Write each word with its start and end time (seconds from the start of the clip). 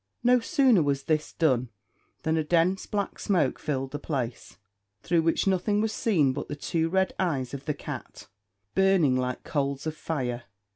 No 0.23 0.39
sooner 0.39 0.81
was 0.81 1.03
this 1.03 1.31
done 1.31 1.69
than 2.23 2.35
a 2.35 2.43
dense 2.43 2.87
black 2.87 3.19
smoke 3.19 3.59
filled 3.59 3.91
the 3.91 3.99
place, 3.99 4.57
through 5.03 5.21
which 5.21 5.45
nothing 5.45 5.79
was 5.79 5.93
seen 5.93 6.33
but 6.33 6.47
the 6.47 6.55
two 6.55 6.89
red 6.89 7.13
eyes 7.19 7.53
of 7.53 7.65
the 7.65 7.75
cat, 7.75 8.27
burning 8.73 9.15
like 9.15 9.43
coals 9.43 9.85
of 9.85 9.95
fire. 9.95 10.45